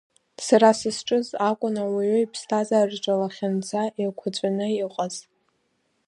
[0.45, 5.15] Сара сызҿыз акәын ауаҩы иԥсҭазаараҿы лахьынҵа еиқәаҵәаны иҟаз.